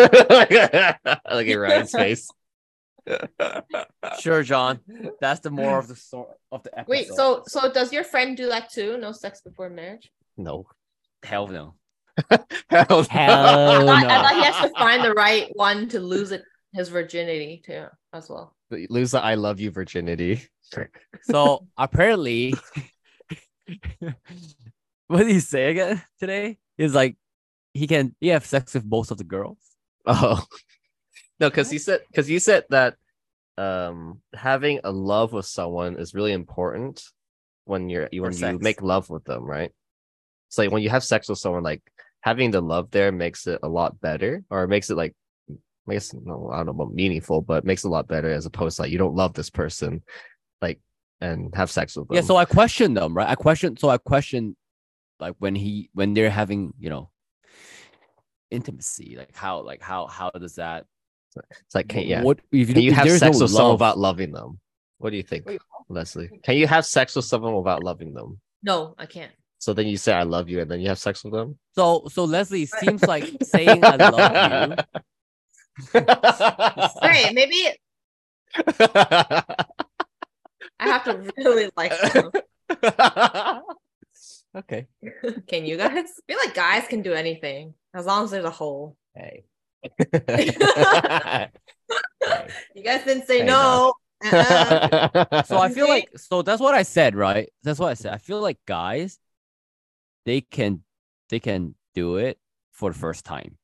[1.48, 2.28] at Ryan's face.
[4.20, 4.80] Sure, John.
[5.20, 6.90] That's the more of the sort of the episode.
[6.90, 8.96] Wait, so so does your friend do that too?
[8.98, 10.10] No sex before marriage?
[10.36, 10.66] no.
[11.22, 11.74] hell no.
[12.68, 13.02] Hell no.
[13.08, 16.42] Hell I, thought, I thought he has to find the right one to lose it
[16.74, 18.54] his virginity too as well.
[18.70, 20.42] Lose the I love you virginity.
[21.22, 22.54] So apparently,
[23.98, 26.58] what did he say again today?
[26.76, 27.16] He's like,
[27.74, 29.58] he can he have sex with most of the girls.
[30.06, 30.44] Oh
[31.42, 32.96] no, because he said because you said that
[33.58, 37.04] um having a love with someone is really important
[37.64, 39.70] when you're you- when you make love with them, right?
[40.48, 41.82] It's like when you have sex with someone, like
[42.20, 45.14] having the love there makes it a lot better, or makes it like
[45.88, 48.46] I guess no, I don't know about meaningful, but makes it a lot better as
[48.46, 50.02] opposed to like you don't love this person,
[50.62, 50.80] like
[51.20, 52.16] and have sex with them.
[52.16, 53.28] Yeah, so I question them, right?
[53.28, 54.56] I question so I question
[55.20, 57.10] like when he when they're having, you know,
[58.50, 60.86] intimacy, like how like how how does that
[61.36, 62.22] it's like can, yeah.
[62.22, 64.58] what if Can you have sex no with someone without loving them?
[64.98, 65.60] What do you think, Wait.
[65.88, 66.30] Leslie?
[66.42, 68.40] Can you have sex with someone without loving them?
[68.62, 69.32] No, I can't.
[69.58, 71.58] So then you say I love you, and then you have sex with them.
[71.74, 75.00] So so Leslie seems like saying I love you.
[77.02, 77.68] Wait, maybe
[80.78, 82.30] I have to really like them.
[84.56, 84.86] okay.
[85.46, 85.92] Can you guys?
[85.92, 88.96] I feel like guys can do anything as long as there's a hole.
[89.14, 89.44] Hey.
[92.74, 93.94] You guys didn't say I no.
[94.24, 95.42] Uh-uh.
[95.46, 97.50] So I feel like so that's what I said, right?
[97.62, 98.14] That's what I said.
[98.14, 99.18] I feel like guys
[100.24, 100.82] they can
[101.28, 102.38] they can do it
[102.70, 103.58] for the first time.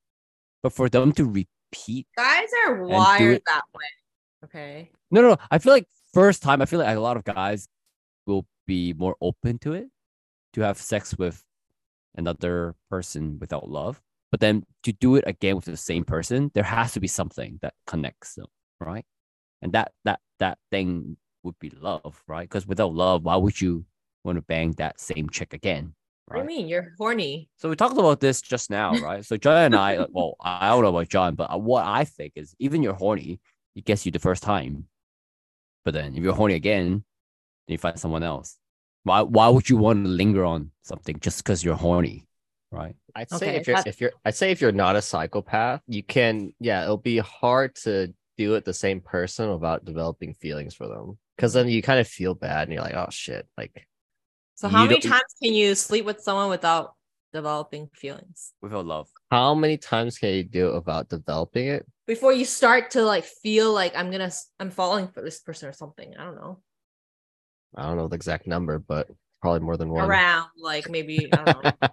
[0.62, 3.86] But for them to repeat guys are wired it- that way.
[4.44, 4.90] Okay.
[5.10, 5.36] No, no, no.
[5.50, 7.68] I feel like first time, I feel like a lot of guys
[8.26, 9.88] will be more open to it,
[10.54, 11.42] to have sex with
[12.14, 14.00] another person without love.
[14.30, 17.58] But then to do it again with the same person, there has to be something
[17.62, 18.46] that connects them,
[18.80, 19.04] right?
[19.62, 22.48] And that that that thing would be love, right?
[22.48, 23.84] Because without love, why would you
[24.24, 25.94] want to bang that same chick again?
[26.26, 26.68] What do you mean?
[26.68, 27.48] You're horny.
[27.56, 29.24] So we talked about this just now, right?
[29.24, 32.34] So John and I, well, I don't know about John, but uh, what I think
[32.36, 33.40] is even you're horny,
[33.74, 34.88] it gets you the first time.
[35.86, 36.90] But then if you're horny again,
[37.66, 38.58] then you find someone else.
[39.04, 42.27] Why why would you want to linger on something just because you're horny?
[42.70, 42.94] Right.
[43.14, 46.02] I'd say Okay, if you're if you're I'd say if you're not a psychopath, you
[46.02, 50.86] can yeah, it'll be hard to do it the same person without developing feelings for
[50.86, 51.18] them.
[51.38, 53.46] Cause then you kind of feel bad and you're like, oh shit.
[53.56, 53.86] Like
[54.56, 56.94] So how many don't- times can you sleep with someone without
[57.32, 58.52] developing feelings?
[58.60, 59.08] Without love.
[59.30, 61.86] how many times can you do it without developing it?
[62.06, 65.72] Before you start to like feel like I'm gonna I'm falling for this person or
[65.72, 66.14] something.
[66.18, 66.60] I don't know.
[67.74, 69.08] I don't know the exact number, but
[69.42, 70.08] probably more than one.
[70.08, 71.72] Around like maybe I don't know.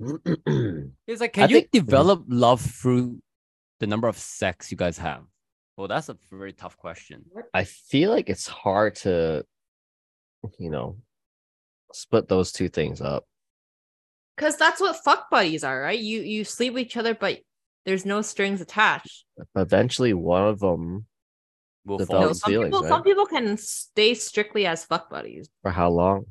[0.00, 1.70] It's like I can you think- mhm.
[1.72, 3.20] develop love through
[3.80, 5.24] the number of sex you guys have?
[5.76, 7.24] Well, that's a very tough question.
[7.54, 9.44] I feel like it's hard to,
[10.58, 10.96] you know,
[11.92, 13.24] split those two things up.
[14.36, 15.98] Cause that's what fuck buddies are, right?
[15.98, 17.40] You you sleep with each other, but
[17.84, 19.24] there's no strings attached.
[19.56, 21.06] Eventually, one of them
[21.84, 22.28] We'll Develop fall.
[22.28, 22.88] No, some feelings, people right?
[22.88, 25.48] some people can stay strictly as fuck buddies.
[25.62, 26.26] for how long?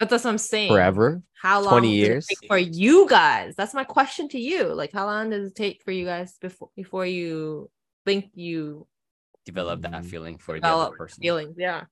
[0.00, 0.70] But that's what I'm saying.
[0.72, 1.22] Forever?
[1.40, 2.26] How long 20 does it years?
[2.26, 3.54] take for you guys?
[3.54, 4.64] That's my question to you.
[4.74, 7.70] Like, how long does it take for you guys before before you
[8.06, 8.86] think you
[9.44, 10.04] develop that Mm.
[10.06, 11.20] feeling for the other develop person.
[11.22, 11.54] feelings?
[11.58, 11.84] Yeah.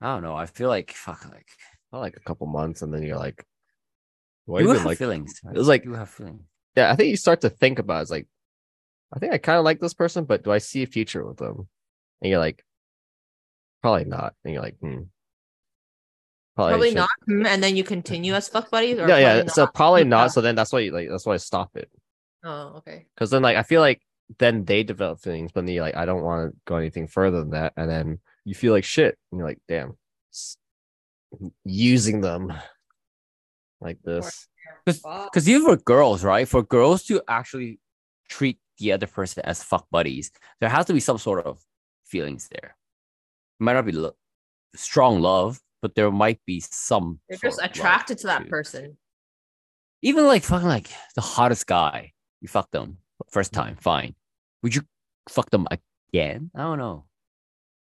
[0.00, 0.34] I don't know.
[0.34, 1.48] I feel like fuck like
[1.92, 3.44] Not like a couple months, and then you're like,
[4.46, 4.98] what do you even have like?
[4.98, 5.40] feelings.
[5.44, 6.42] It was like- you have feelings.
[6.76, 8.28] Yeah, I think you start to think about it, it's like,
[9.12, 11.38] I think I kind of like this person, but do I see a future with
[11.38, 11.68] them?
[12.22, 12.64] And you're like,
[13.82, 14.34] probably not.
[14.44, 15.02] And you're like, hmm.
[16.68, 17.10] Probably should- not.
[17.26, 18.98] Hmm, And then you continue as fuck buddies?
[18.98, 19.32] Or Yeah, yeah.
[19.34, 19.74] probably So not?
[19.74, 20.08] probably Yeah.
[20.08, 20.32] not.
[20.32, 21.90] So then that's why, you like, that's why I stop it.
[22.44, 23.06] Oh, okay.
[23.14, 24.00] Because then, like, I feel like
[24.38, 27.40] then they develop feelings, but then you're like, I don't want to go anything further
[27.40, 27.72] than that.
[27.76, 29.18] And then you feel like shit.
[29.30, 29.96] And you're like, damn,
[30.32, 30.56] s-
[31.64, 32.52] using them
[33.80, 34.46] like this.
[35.02, 35.32] Fuck.
[35.32, 36.46] Because even for girls, right?
[36.48, 37.80] For girls to actually
[38.28, 40.30] treat the other person as fuck buddies,
[40.60, 41.60] there has to be some sort of
[42.06, 42.76] feelings there.
[43.60, 44.16] It might not be lo-
[44.74, 47.20] strong love, but there might be some.
[47.28, 48.48] You're just attracted to that too.
[48.50, 48.96] person.
[50.02, 52.98] Even like fucking like the hottest guy, you fuck them
[53.30, 54.14] first time, fine.
[54.62, 54.82] Would you
[55.28, 56.50] fuck them again?
[56.54, 57.04] I don't know.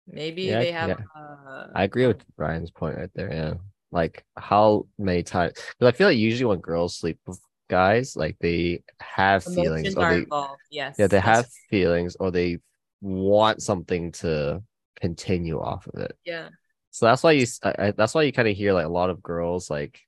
[0.06, 0.88] Maybe Yeah, they have.
[0.90, 0.96] yeah.
[1.16, 3.32] Uh, I agree with Ryan's point right there.
[3.32, 3.54] Yeah.
[3.90, 8.36] Like how many times because I feel like usually when girls sleep with guys, like
[8.40, 10.60] they have feelings emotions or are they involved.
[10.70, 10.96] Yes.
[10.98, 12.58] yeah, they that's- have feelings or they
[13.00, 14.62] want something to
[15.00, 16.16] continue off of it.
[16.24, 16.48] Yeah.
[16.94, 19.20] So that's why you I, that's why you kind of hear like a lot of
[19.20, 20.00] girls like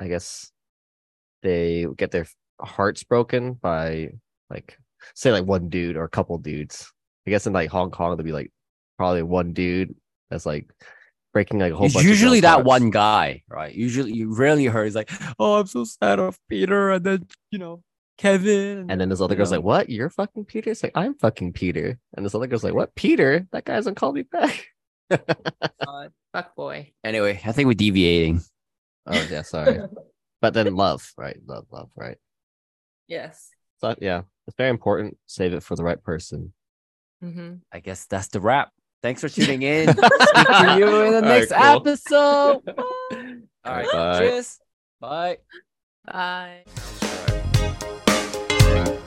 [0.00, 0.52] I guess
[1.42, 2.26] they get their
[2.60, 4.12] hearts broken by
[4.48, 4.78] like
[5.16, 6.92] say like one dude or a couple dudes.
[7.26, 8.52] I guess in like Hong Kong there'd be like
[8.98, 9.96] probably one dude
[10.30, 10.70] that's like
[11.32, 12.66] breaking like a whole It's bunch usually that hearts.
[12.66, 13.74] one guy, right?
[13.74, 14.84] Usually, you rarely heard.
[14.84, 15.10] He's like,
[15.40, 17.82] "Oh, I'm so sad of Peter," and then you know,
[18.18, 19.58] Kevin, And then this other girl's know.
[19.58, 19.90] like, What?
[19.90, 20.70] You're fucking Peter?
[20.70, 21.98] It's like, I'm fucking Peter.
[22.16, 22.94] And this other girl's like, What?
[22.94, 23.46] Peter?
[23.50, 24.66] That guy hasn't called me back.
[25.84, 26.92] God, fuck boy.
[27.04, 28.40] Anyway, I think we're deviating.
[29.06, 29.80] oh yeah, sorry.
[30.40, 31.36] but then love, right?
[31.46, 32.16] Love, love, right?
[33.08, 33.50] yes.
[33.80, 35.18] So yeah, it's very important.
[35.26, 36.52] Save it for the right person.
[37.22, 37.54] Mm-hmm.
[37.72, 38.70] I guess that's the wrap.
[39.02, 39.88] Thanks for tuning in.
[39.96, 41.62] Speak to you in the All right, next cool.
[41.62, 42.64] episode.
[42.76, 43.34] Bye.
[43.64, 44.18] All right, Bye.
[44.20, 44.58] cheers.
[45.00, 45.38] Bye.
[46.06, 46.64] Bye.
[48.52, 48.98] All right.